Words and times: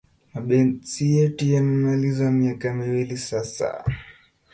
Mapenzi 0.33 1.03
yetu 1.15 1.45
yamemaliza 1.53 2.31
miaka 2.31 2.73
miwili 2.73 3.17
sasa 3.17 3.83